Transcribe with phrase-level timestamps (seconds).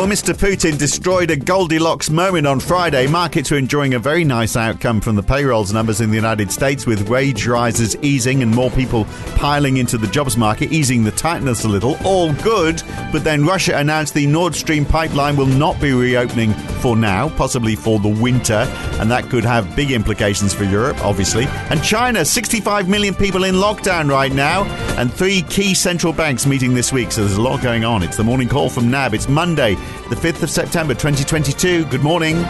[0.00, 0.32] Well, Mr.
[0.32, 3.06] Putin destroyed a Goldilocks moment on Friday.
[3.06, 6.86] Markets were enjoying a very nice outcome from the payrolls numbers in the United States,
[6.86, 9.04] with wage rises easing and more people
[9.36, 11.98] piling into the jobs market, easing the tightness a little.
[12.02, 12.82] All good.
[13.12, 17.76] But then Russia announced the Nord Stream pipeline will not be reopening for now, possibly
[17.76, 18.66] for the winter,
[19.00, 21.44] and that could have big implications for Europe, obviously.
[21.68, 24.64] And China, 65 million people in lockdown right now,
[24.96, 27.12] and three key central banks meeting this week.
[27.12, 28.02] So there's a lot going on.
[28.02, 29.12] It's the morning call from NAB.
[29.12, 29.76] It's Monday,
[30.08, 31.84] the 5th of September 2022.
[31.86, 32.44] Good morning.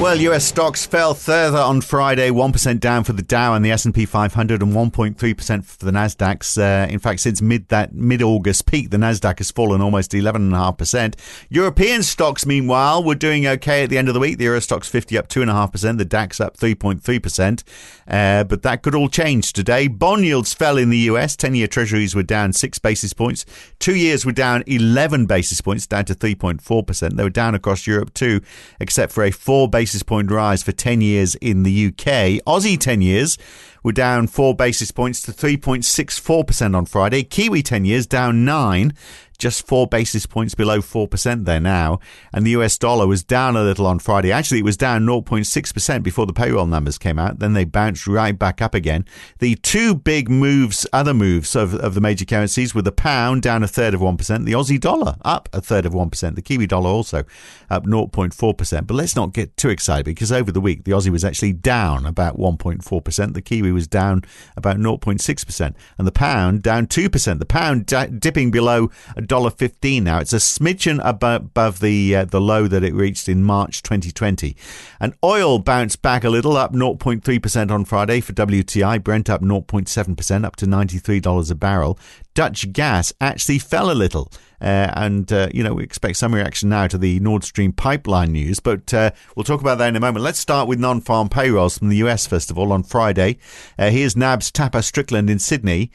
[0.00, 4.06] Well, US stocks fell further on Friday, 1% down for the Dow and the S&P
[4.06, 6.56] 500 and 1.3% for the Nasdaq.
[6.56, 11.16] Uh, in fact, since mid that mid-August peak, the Nasdaq has fallen almost 11.5%.
[11.50, 14.38] European stocks meanwhile were doing okay at the end of the week.
[14.38, 17.62] The Euro Stoxx 50 up 2.5%, the DAX up 3.3%.
[18.08, 19.86] Uh, but that could all change today.
[19.86, 21.36] Bond yields fell in the US.
[21.36, 23.44] 10-year treasuries were down 6 basis points.
[23.80, 27.16] 2 years were down 11 basis points, down to 3.4%.
[27.16, 28.40] They were down across Europe too,
[28.80, 32.38] except for a 4 basis basis point rise for 10 years in the UK.
[32.46, 33.36] Aussie 10 years
[33.82, 37.24] were down 4 basis points to 3.64% on Friday.
[37.24, 38.94] Kiwi 10 years down 9
[39.40, 41.98] just four basis points below 4% there now.
[42.32, 44.30] And the US dollar was down a little on Friday.
[44.30, 47.38] Actually, it was down 0.6% before the payroll numbers came out.
[47.38, 49.04] Then they bounced right back up again.
[49.38, 53.62] The two big moves, other moves of, of the major currencies were the pound down
[53.62, 56.90] a third of 1%, the Aussie dollar up a third of 1%, the Kiwi dollar
[56.90, 57.24] also
[57.70, 58.86] up 0.4%.
[58.86, 62.04] But let's not get too excited because over the week, the Aussie was actually down
[62.04, 63.34] about 1.4%.
[63.34, 64.22] The Kiwi was down
[64.56, 65.74] about 0.6%.
[65.98, 67.38] And the pound down 2%.
[67.38, 68.90] The pound d- dipping below
[69.30, 70.18] $1.15 now.
[70.18, 74.56] It's a smidgen above, above the uh, the low that it reached in March 2020.
[74.98, 79.02] And oil bounced back a little, up 0.3% on Friday for WTI.
[79.02, 81.98] Brent up 0.7%, up to $93 a barrel.
[82.34, 84.30] Dutch gas actually fell a little.
[84.60, 88.32] Uh, and, uh, you know, we expect some reaction now to the Nord Stream pipeline
[88.32, 90.22] news, but uh, we'll talk about that in a moment.
[90.22, 93.38] Let's start with non farm payrolls from the US, first of all, on Friday.
[93.78, 95.90] Uh, here's NAB's Tapas Strickland in Sydney.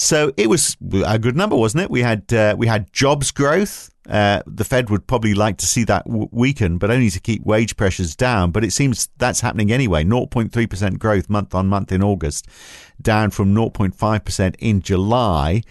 [0.00, 1.90] So it was a good number, wasn't it?
[1.90, 3.90] We had uh, we had jobs growth.
[4.08, 7.44] Uh, the Fed would probably like to see that w- weaken, but only to keep
[7.44, 8.52] wage pressures down.
[8.52, 10.04] But it seems that's happening anyway.
[10.04, 12.46] 0.3% growth month on month in August,
[13.02, 15.62] down from 0.5% in July.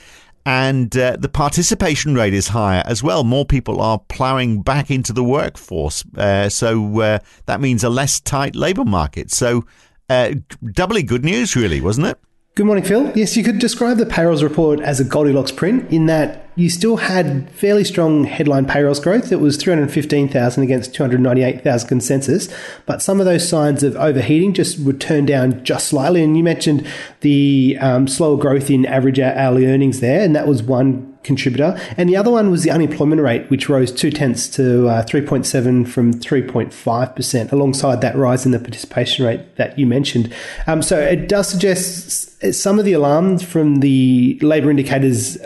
[0.45, 3.23] And uh, the participation rate is higher as well.
[3.23, 6.03] More people are ploughing back into the workforce.
[6.17, 9.31] Uh, so uh, that means a less tight labour market.
[9.31, 9.66] So
[10.09, 10.33] uh,
[10.73, 12.19] doubly good news, really, wasn't it?
[12.57, 13.12] Good morning, Phil.
[13.16, 16.97] Yes, you could describe the payrolls report as a Goldilocks print in that you still
[16.97, 19.31] had fairly strong headline payrolls growth.
[19.31, 22.50] It was 315,000 against 298,000 consensus,
[22.88, 26.23] but some of those signs of overheating just would turn down just slightly.
[26.23, 26.88] And you mentioned
[27.22, 31.79] the um, slower growth in average hourly earnings there, and that was one contributor.
[31.97, 35.88] And the other one was the unemployment rate, which rose two tenths to uh, 3.7
[35.88, 40.33] from 3.5%, alongside that rise in the participation rate that you mentioned.
[40.66, 45.37] Um, so it does suggest some of the alarms from the labour indicators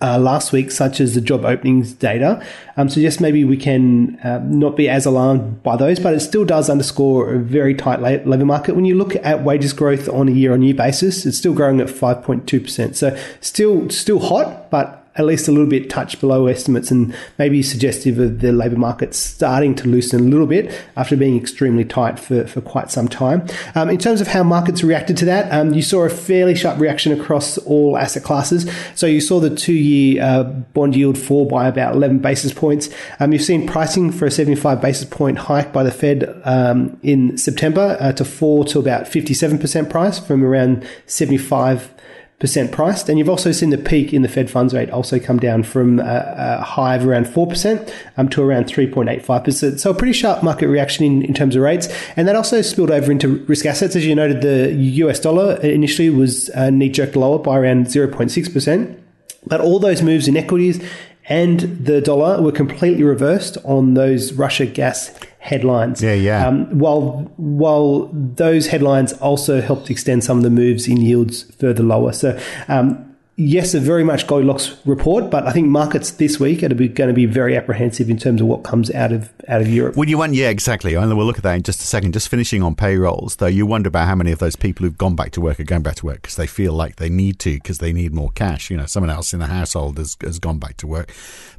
[0.00, 2.44] uh, last week, such as the job openings data,
[2.76, 6.44] um, suggest maybe we can uh, not be as alarmed by those, but it still
[6.44, 8.76] does underscore a very tight labour market.
[8.76, 11.80] When you look at wages growth on a year on year basis, it's still growing
[11.80, 12.94] at 5.2%.
[12.94, 17.62] So still, still hot, but at least a little bit touch below estimates and maybe
[17.62, 22.18] suggestive of the labour market starting to loosen a little bit after being extremely tight
[22.18, 23.46] for, for quite some time.
[23.74, 26.78] Um, in terms of how markets reacted to that, um, you saw a fairly sharp
[26.78, 28.70] reaction across all asset classes.
[28.94, 32.88] So you saw the two year uh, bond yield fall by about 11 basis points.
[33.20, 37.38] Um, you've seen pricing for a 75 basis point hike by the Fed um, in
[37.38, 41.92] September uh, to fall to about 57% price from around 75
[42.38, 43.08] percent priced.
[43.08, 46.00] And you've also seen the peak in the Fed funds rate also come down from
[46.00, 49.80] a, a high of around 4% um, to around 3.85%.
[49.80, 51.88] So a pretty sharp market reaction in, in terms of rates.
[52.16, 53.96] And that also spilled over into risk assets.
[53.96, 59.00] As you noted, the US dollar initially was uh, knee jerked lower by around 0.6%.
[59.46, 60.82] But all those moves in equities
[61.28, 66.02] and the dollar were completely reversed on those Russia gas headlines.
[66.02, 66.46] Yeah, yeah.
[66.46, 71.82] Um, while while those headlines also helped extend some of the moves in yields further
[71.82, 72.12] lower.
[72.12, 72.38] So.
[72.68, 73.05] Um,
[73.36, 77.12] yes, a very much Goldilocks report, but I think markets this week are going to
[77.12, 79.96] be very apprehensive in terms of what comes out of out of Europe.
[79.96, 80.34] Would you want?
[80.34, 80.94] Yeah, exactly.
[80.94, 82.12] And we'll look at that in just a second.
[82.12, 85.14] Just finishing on payrolls, though, you wonder about how many of those people who've gone
[85.14, 87.54] back to work are going back to work because they feel like they need to
[87.54, 88.70] because they need more cash.
[88.70, 91.12] You know, someone else in the household has, has gone back to work.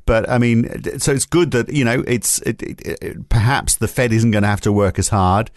[0.06, 3.88] But I mean, so it's good that you know it's it, it, it, perhaps the
[3.88, 5.51] Fed isn't going to have to work as hard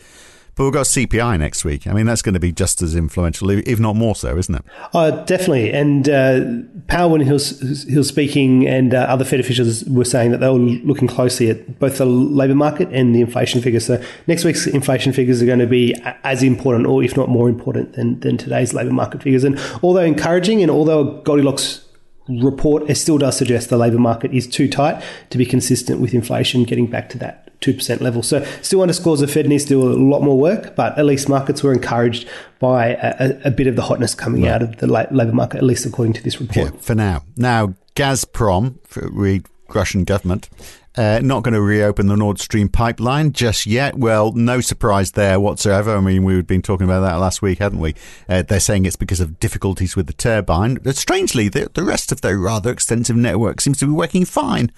[0.54, 1.86] But we've got CPI next week.
[1.86, 4.62] I mean, that's going to be just as influential, if not more so, isn't it?
[4.92, 5.72] Oh, definitely.
[5.72, 6.40] And uh,
[6.88, 10.38] Powell, when he was, he was speaking, and uh, other Fed officials were saying that
[10.38, 13.86] they were looking closely at both the labour market and the inflation figures.
[13.86, 15.94] So next week's inflation figures are going to be
[16.24, 19.44] as important, or if not more important, than, than today's labour market figures.
[19.44, 21.86] And although encouraging, and although Goldilocks
[22.28, 26.14] report, it still does suggest the labour market is too tight to be consistent with
[26.14, 28.22] inflation getting back to that 2% level.
[28.22, 31.28] So still underscores the Fed needs to do a lot more work, but at least
[31.28, 32.28] markets were encouraged
[32.58, 34.52] by a, a bit of the hotness coming right.
[34.52, 36.74] out of the labour market, at least according to this report.
[36.74, 37.22] Yeah, for now.
[37.36, 40.48] Now, Gazprom, read Russian government,
[40.96, 43.96] uh, not going to reopen the Nord Stream pipeline just yet.
[43.96, 45.96] Well, no surprise there whatsoever.
[45.96, 47.94] I mean, we've been talking about that last week, hadn't we?
[48.28, 50.74] Uh, they're saying it's because of difficulties with the turbine.
[50.82, 54.72] But strangely, the, the rest of their rather extensive network seems to be working fine.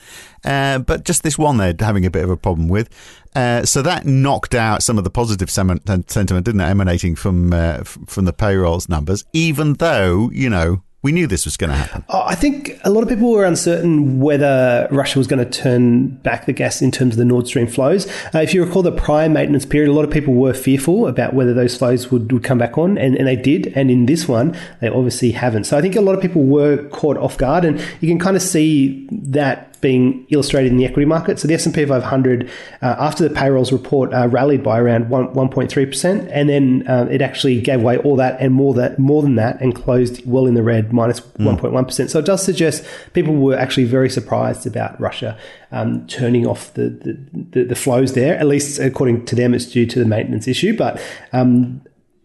[0.45, 2.91] Uh, but just this one they're having a bit of a problem with.
[3.35, 7.83] Uh, so that knocked out some of the positive sentiment, didn't it, emanating from uh,
[7.83, 12.05] from the payrolls numbers, even though, you know, we knew this was going to happen.
[12.09, 16.09] Oh, I think a lot of people were uncertain whether Russia was going to turn
[16.09, 18.07] back the gas in terms of the Nord Stream flows.
[18.33, 21.35] Uh, if you recall the prior maintenance period, a lot of people were fearful about
[21.35, 23.73] whether those flows would, would come back on, and, and they did.
[23.75, 25.65] And in this one, they obviously haven't.
[25.65, 28.37] So I think a lot of people were caught off guard, and you can kind
[28.37, 31.39] of see that being illustrated in the equity market.
[31.39, 32.49] So the S&P 500,
[32.81, 37.21] uh, after the payrolls report, uh, rallied by around 1, 1.3%, and then uh, it
[37.21, 40.55] actually gave away all that and more that more than that and closed well in
[40.55, 41.59] the red, minus mm.
[41.59, 42.09] 1.1%.
[42.09, 45.37] So it does suggest people were actually very surprised about Russia
[45.73, 47.19] um, turning off the, the,
[47.51, 48.39] the, the, flows there.
[48.39, 50.77] At least according to them, it's due to the maintenance issue.
[50.77, 51.03] But
[51.33, 51.83] um,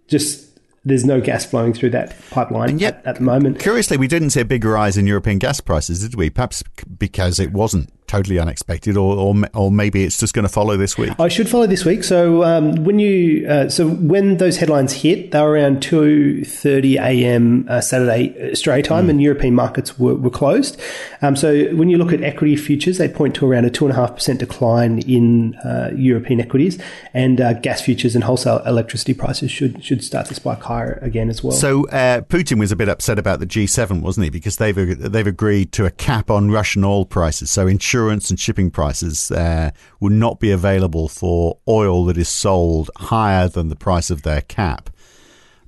[0.08, 0.47] just
[0.88, 3.60] there's no gas flowing through that pipeline and yet, at, at, the moment.
[3.60, 6.30] Curiously, we didn't see a big rise in European gas prices, did we?
[6.30, 6.64] Perhaps
[6.98, 10.98] because it wasn't totally unexpected, or or, or maybe it's just going to follow this
[10.98, 11.12] week.
[11.20, 12.04] I should follow this week.
[12.04, 16.98] So um, when you uh, so when those headlines hit, they were around two thirty
[16.98, 17.66] a.m.
[17.70, 19.12] Uh, Saturday Australia time, mm.
[19.12, 20.80] and European markets were, were closed.
[21.22, 23.94] Um, so when you look at equity futures, they point to around a two and
[23.94, 26.80] a half percent decline in uh, European equities,
[27.14, 31.30] and uh, gas futures and wholesale electricity prices should should start to spike higher again
[31.30, 31.52] as well.
[31.52, 34.30] So uh, Putin was a bit upset about the G7, wasn't he?
[34.30, 37.52] Because they've they've agreed to a cap on Russian oil prices.
[37.52, 42.30] So insurance insurance and shipping prices uh, will not be available for oil that is
[42.30, 44.92] sold higher than the price of their cap.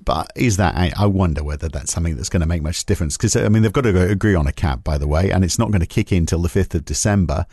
[0.06, 3.18] But is that, I wonder whether that's something that's going to make much difference.
[3.18, 5.58] Because, I mean, they've got to agree on a cap, by the way, and it's
[5.58, 7.48] not going to kick in till the 5th of December.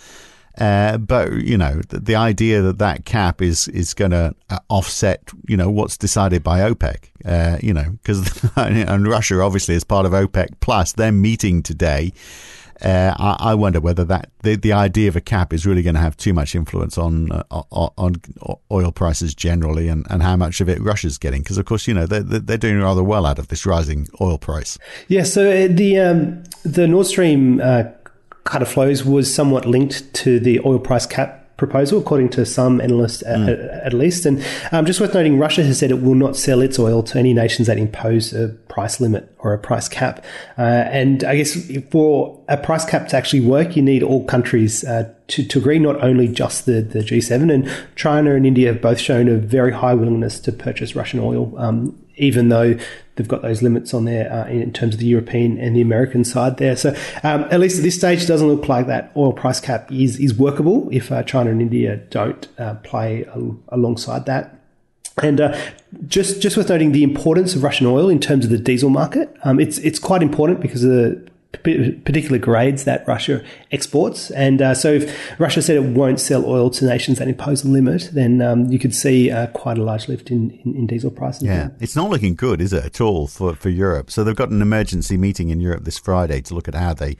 [0.58, 4.58] Uh, but you know the, the, idea that that cap is is going to uh,
[4.70, 9.84] offset you know what's decided by OPEC uh, you know because and Russia obviously is
[9.84, 12.10] part of OPEC plus they're meeting today
[12.82, 15.94] uh, I, I, wonder whether that the, the idea of a cap is really going
[15.94, 18.16] to have too much influence on uh, on,
[18.70, 21.42] oil prices generally, and, and how much of it Russia's getting.
[21.42, 24.36] Because of course, you know they're they're doing rather well out of this rising oil
[24.36, 24.78] price.
[25.08, 25.22] Yeah.
[25.22, 27.84] So uh, the um, the Nord Stream uh,
[28.44, 32.80] cut of flows was somewhat linked to the oil price cap proposal, according to some
[32.80, 33.48] analysts mm.
[33.48, 34.26] at, at, least.
[34.26, 37.18] And um, just worth noting, Russia has said it will not sell its oil to
[37.18, 40.24] any nations that impose a price limit or a price cap.
[40.58, 41.56] Uh, and I guess
[41.90, 45.78] for a price cap to actually work, you need all countries uh, to, to agree,
[45.78, 47.52] not only just the, the G7.
[47.52, 51.52] And China and India have both shown a very high willingness to purchase Russian oil,
[51.56, 52.78] um, even though
[53.16, 56.24] they've got those limits on there uh, in terms of the European and the American
[56.24, 56.76] side there.
[56.76, 56.90] So
[57.22, 60.18] um, at least at this stage, it doesn't look like that oil price cap is
[60.20, 64.52] is workable if uh, China and India don't uh, play al- alongside that.
[65.22, 65.58] And uh,
[66.06, 69.34] just just worth noting the importance of Russian oil in terms of the diesel market.
[69.44, 74.30] Um, it's it's quite important because the particular grades that Russia exports.
[74.30, 77.68] And uh, so, if Russia said it won't sell oil to nations that impose a
[77.68, 81.10] limit, then um, you could see uh, quite a large lift in, in, in diesel
[81.10, 81.44] prices.
[81.44, 84.10] Yeah, it's not looking good, is it, at all for, for Europe?
[84.10, 87.16] So, they've got an emergency meeting in Europe this Friday to look at how they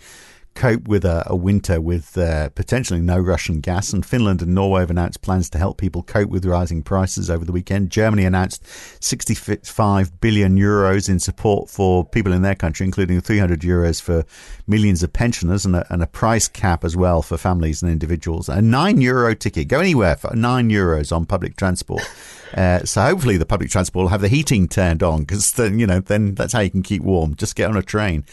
[0.57, 3.93] cope with a, a winter with uh, potentially no Russian gas.
[3.93, 7.45] And Finland and Norway have announced plans to help people cope with rising prices over
[7.45, 7.91] the weekend.
[7.91, 8.67] Germany announced
[9.05, 14.25] 65 billion euros in support for people in their country, including 300 euros for
[14.67, 18.49] millions of pensioners and a, and a price cap as well for families and individuals.
[18.49, 22.03] A nine euro ticket, go anywhere for nine euros on public transport.
[22.55, 25.87] Uh, so hopefully the public transport will have the heating turned on because then you
[25.87, 27.35] know then that's how you can keep warm.
[27.35, 28.25] Just get on a train.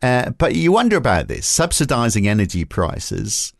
[0.00, 3.52] Uh, but you wonder about this subsidizing energy prices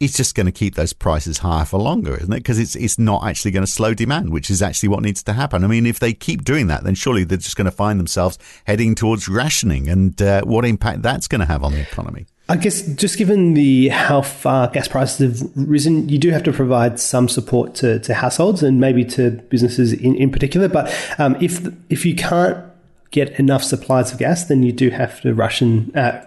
[0.00, 2.38] is just going to keep those prices higher for longer, isn't it?
[2.38, 5.32] Because it's it's not actually going to slow demand, which is actually what needs to
[5.32, 5.64] happen.
[5.64, 8.38] I mean, if they keep doing that, then surely they're just going to find themselves
[8.66, 12.26] heading towards rationing, and uh, what impact that's going to have on the economy.
[12.46, 16.52] I guess just given the how far gas prices have risen, you do have to
[16.52, 20.68] provide some support to, to households and maybe to businesses in, in particular.
[20.68, 22.62] But um, if if you can't
[23.10, 26.22] get enough supplies of gas, then you do have to ration uh,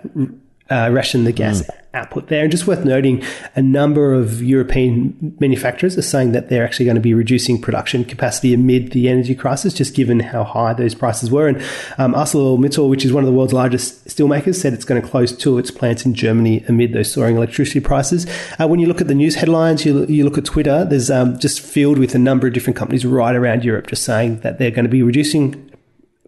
[0.69, 1.69] uh, ration the gas mm.
[1.93, 2.43] output there.
[2.43, 3.24] And just worth noting,
[3.55, 8.03] a number of European manufacturers are saying that they're actually going to be reducing production
[8.05, 11.47] capacity amid the energy crisis, just given how high those prices were.
[11.47, 11.57] And
[11.97, 15.36] um, ArcelorMittal, which is one of the world's largest steelmakers, said it's going to close
[15.36, 18.27] two of its plants in Germany amid those soaring electricity prices.
[18.59, 21.38] Uh, when you look at the news headlines, you, you look at Twitter, there's um,
[21.39, 24.71] just filled with a number of different companies right around Europe just saying that they're
[24.71, 25.66] going to be reducing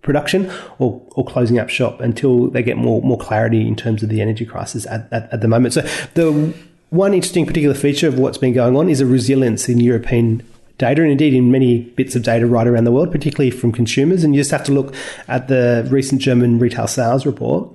[0.10, 4.10] production or, or closing up shop until they get more more clarity in terms of
[4.10, 5.76] the energy crisis at, at, at the moment.
[5.76, 5.82] So
[6.16, 6.54] the
[6.90, 10.42] one interesting particular feature of what's been going on is a resilience in European
[10.80, 14.24] data and indeed in many bits of data right around the world, particularly from consumers.
[14.24, 14.96] And you just have to look
[15.28, 17.70] at the recent German retail sales report.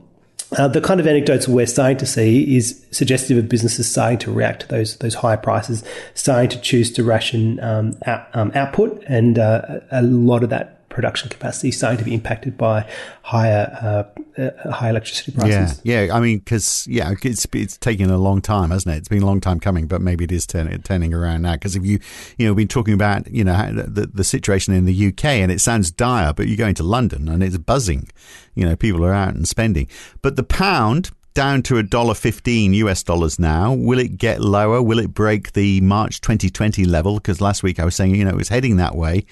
[0.58, 4.32] Uh, the kind of anecdotes we're starting to see is suggestive of businesses starting to
[4.32, 9.02] react to those those high prices, starting to choose to ration um, out, um, output,
[9.06, 12.88] and uh, a lot of that production capacity starting to be impacted by
[13.22, 14.06] higher
[14.38, 15.80] uh, uh, high electricity prices.
[15.84, 16.14] Yeah, yeah.
[16.14, 18.98] I mean, because yeah, it's it's taken a long time, hasn't it?
[18.98, 21.54] It's been a long time coming, but maybe it is turning turning around now.
[21.54, 21.98] Because if you
[22.38, 25.60] you know been talking about you know the the situation in the UK and it
[25.60, 28.08] sounds dire, but you go into London and it's buzzing.
[28.54, 29.88] You know, people are out and spending,
[30.22, 33.74] but the pound down to a dollar fifteen US dollars now.
[33.74, 34.80] Will it get lower?
[34.80, 37.16] Will it break the March 2020 level?
[37.16, 39.26] Because last week I was saying you know it was heading that way.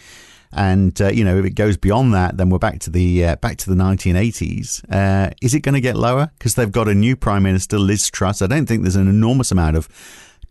[0.52, 3.36] And uh, you know, if it goes beyond that, then we're back to the uh,
[3.36, 4.84] back to the 1980s.
[4.92, 8.10] Uh, is it going to get lower because they've got a new prime minister, Liz
[8.10, 8.42] Truss?
[8.42, 9.88] I don't think there's an enormous amount of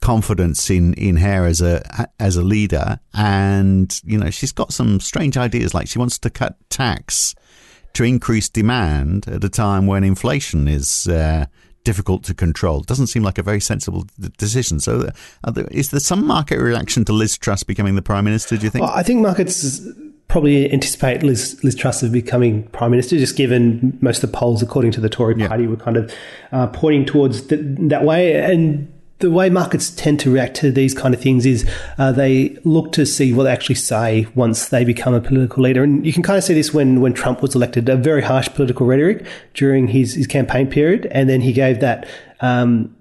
[0.01, 4.99] confidence in in her as a as a leader, and you know, she's got some
[4.99, 7.35] strange ideas, like she wants to cut tax
[7.93, 11.45] to increase demand at a time when inflation is uh,
[11.83, 12.81] difficult to control.
[12.81, 14.05] Doesn't seem like a very sensible
[14.37, 14.79] decision.
[14.79, 15.09] So,
[15.43, 18.57] uh, there, is there some market reaction to Liz Truss becoming the prime minister?
[18.57, 18.83] Do you think?
[18.83, 19.81] Well, I think markets
[20.27, 24.61] probably anticipate Liz, Liz Truss of becoming prime minister, just given most of the polls,
[24.61, 26.13] according to the Tory party, were kind of
[26.51, 28.35] uh, pointing towards th- that way.
[28.35, 32.57] And the way markets tend to react to these kind of things is uh, they
[32.63, 35.83] look to see what they actually say once they become a political leader.
[35.83, 38.49] And you can kind of see this when, when Trump was elected, a very harsh
[38.49, 41.05] political rhetoric during his, his campaign period.
[41.11, 42.07] And then he gave that
[42.41, 42.95] um,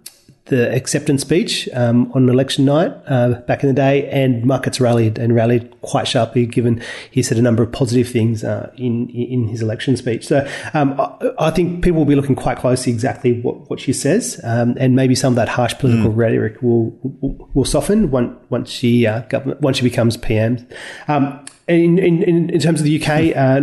[0.50, 5.18] the acceptance speech um, on election night uh, back in the day, and markets rallied
[5.18, 9.48] and rallied quite sharply, given he said a number of positive things uh, in in
[9.48, 10.26] his election speech.
[10.26, 13.92] So um, I, I, think people will be looking quite closely exactly what, what she
[13.92, 16.16] says, um, and maybe some of that harsh political mm.
[16.16, 16.90] rhetoric will,
[17.20, 19.22] will, will soften once once she uh,
[19.60, 20.66] once she becomes PM.
[21.08, 23.60] Um, in, in, in terms of the UK, uh,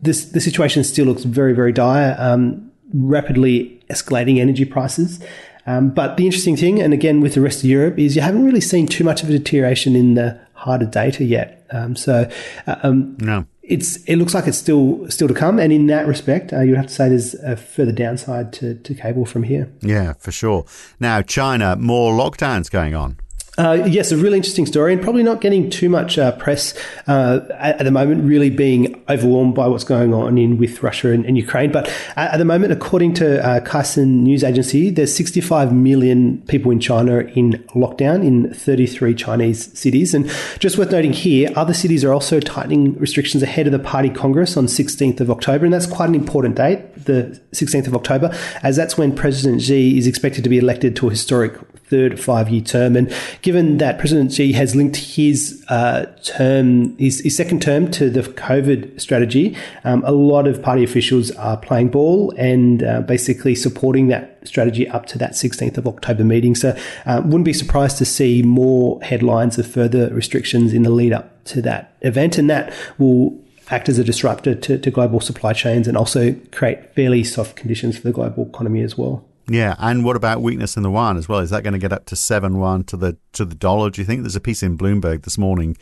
[0.00, 2.16] this the situation still looks very very dire.
[2.18, 5.20] Um, rapidly escalating energy prices.
[5.66, 8.44] Um, but the interesting thing, and again with the rest of Europe, is you haven't
[8.44, 11.66] really seen too much of a deterioration in the harder data yet.
[11.70, 12.30] Um, so
[12.66, 13.46] uh, um, no.
[13.62, 16.76] It's, it looks like it's still still to come, and in that respect, uh, you'd
[16.76, 19.72] have to say there's a further downside to, to cable from here.
[19.80, 20.66] Yeah, for sure.
[21.00, 23.18] Now, China, more lockdowns going on.
[23.58, 26.74] Uh, yes, a really interesting story, and probably not getting too much uh, press
[27.06, 28.24] uh, at, the moment.
[28.24, 31.72] Really being overwhelmed by what's going on in with Russia and, and Ukraine.
[31.72, 36.70] But at, at, the moment, according to uh, Caixin News Agency, there's 65 million people
[36.70, 40.12] in China in lockdown in 33 Chinese cities.
[40.12, 44.10] And just worth noting here, other cities are also tightening restrictions ahead of the Party
[44.10, 48.36] Congress on 16th of October, and that's quite an important date, the 16th of October,
[48.62, 51.58] as that's when President Xi is expected to be elected to a historic
[51.88, 52.96] third five year term.
[52.96, 53.12] And
[53.42, 58.22] given that President Xi has linked his uh, term, his, his, second term to the
[58.22, 64.08] COVID strategy, um, a lot of party officials are playing ball and uh, basically supporting
[64.08, 66.54] that strategy up to that 16th of October meeting.
[66.54, 71.12] So, uh, wouldn't be surprised to see more headlines of further restrictions in the lead
[71.12, 72.38] up to that event.
[72.38, 73.38] And that will
[73.68, 77.96] act as a disruptor to, to global supply chains and also create fairly soft conditions
[77.96, 79.25] for the global economy as well.
[79.48, 81.38] Yeah, and what about weakness in the yuan as well?
[81.38, 83.90] Is that going to get up to seven yuan to the to the dollar?
[83.90, 85.76] Do you think there's a piece in Bloomberg this morning,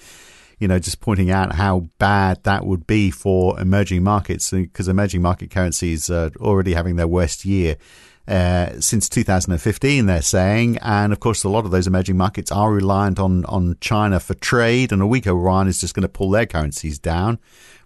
[0.59, 5.23] you know, just pointing out how bad that would be for emerging markets because emerging
[5.23, 7.76] market currencies are already having their worst year.
[8.26, 12.73] Uh, since 2015, they're saying, and of course, a lot of those emerging markets are
[12.73, 16.30] reliant on on China for trade, and a weaker yuan is just going to pull
[16.30, 17.38] their currencies down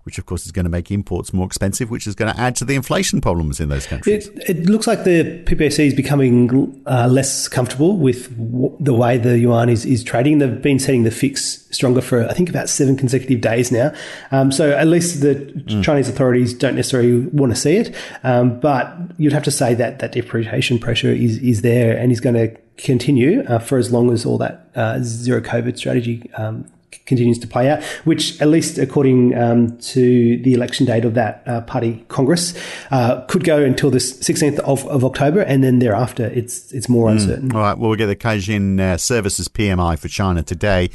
[0.09, 2.57] which of course is going to make imports more expensive, which is going to add
[2.57, 4.29] to the inflation problems in those countries.
[4.29, 9.19] It, it looks like the PPC is becoming uh, less comfortable with w- the way
[9.19, 10.39] the yuan is, is trading.
[10.39, 13.93] They've been setting the fix stronger for, I think, about seven consecutive days now.
[14.31, 15.85] Um, so at least the mm.
[15.85, 17.95] Chinese authorities don't necessarily want to see it.
[18.25, 22.21] Um, but you'd have to say that that depreciation pressure is, is there and is
[22.21, 26.65] going to continue uh, for as long as all that uh, zero COVID strategy um,
[27.07, 31.43] continues to play out, which, at least according um, to the election date of that
[31.47, 32.55] uh, party congress,
[32.91, 37.09] uh, could go until the 16th of, of, October, and then thereafter it's it's more
[37.09, 37.13] mm.
[37.13, 37.53] uncertain.
[37.55, 40.91] All right, well, we'll get the Caixin uh, Services PMI for China today.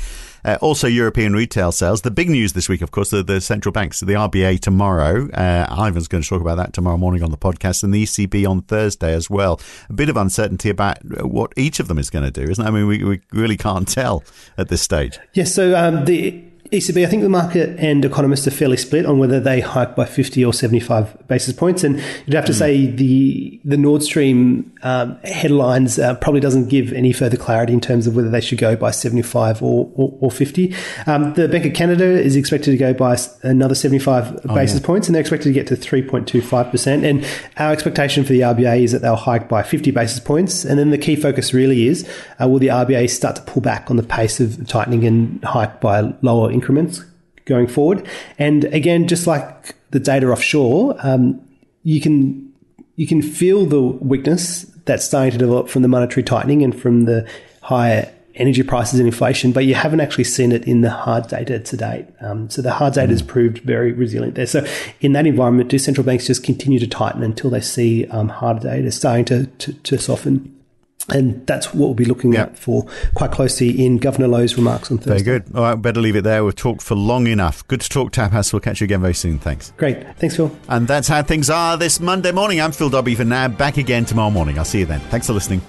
[0.45, 2.01] Uh, also, European retail sales.
[2.01, 5.29] The big news this week, of course, the, the central banks, the RBA tomorrow.
[5.31, 8.49] Uh, Ivan's going to talk about that tomorrow morning on the podcast, and the ECB
[8.49, 9.59] on Thursday as well.
[9.89, 12.67] A bit of uncertainty about what each of them is going to do, isn't it?
[12.67, 14.23] I mean, we, we really can't tell
[14.57, 15.19] at this stage.
[15.33, 16.43] Yes, so um, the
[16.73, 20.05] ECB, I think the market and economists are fairly split on whether they hike by
[20.05, 21.83] 50 or 75 basis points.
[21.83, 22.57] And you'd have to mm.
[22.57, 27.79] say the the Nord Stream um, headlines uh, probably doesn't give any further clarity in
[27.79, 30.75] terms of whether they should go by 75 or, or, or 50.
[31.05, 34.85] Um, the Bank of Canada is expected to go by another 75 oh, basis yeah.
[34.85, 37.07] points, and they're expected to get to 3.25%.
[37.07, 37.23] And
[37.57, 40.65] our expectation for the RBA is that they'll hike by 50 basis points.
[40.65, 42.09] And then the key focus really is
[42.41, 45.79] uh, will the RBA start to pull back on the pace of tightening and hike
[45.79, 47.03] by lower income increments
[47.45, 48.07] going forward.
[48.39, 51.41] And again, just like the data offshore, um,
[51.83, 52.51] you can
[52.95, 57.05] you can feel the weakness that's starting to develop from the monetary tightening and from
[57.05, 57.27] the
[57.61, 61.59] higher energy prices and inflation, but you haven't actually seen it in the hard data
[61.59, 62.07] to date.
[62.21, 63.11] Um, so the hard data mm.
[63.11, 64.47] has proved very resilient there.
[64.47, 64.65] So
[65.01, 68.61] in that environment, do central banks just continue to tighten until they see um, hard
[68.61, 70.62] data starting to, to, to soften?
[71.09, 74.97] And that's what we'll be looking at for quite closely in Governor Lowe's remarks on
[74.97, 75.23] Thursday.
[75.23, 75.55] Very good.
[75.55, 76.45] All right, better leave it there.
[76.45, 77.67] We've talked for long enough.
[77.67, 78.53] Good to talk, Tapas.
[78.53, 79.37] We'll catch you again very soon.
[79.37, 79.73] Thanks.
[79.75, 80.17] Great.
[80.17, 80.55] Thanks, Phil.
[80.69, 82.61] And that's how things are this Monday morning.
[82.61, 83.49] I'm Phil Dobbie for now.
[83.49, 84.57] Back again tomorrow morning.
[84.57, 85.01] I'll see you then.
[85.01, 85.61] Thanks for listening.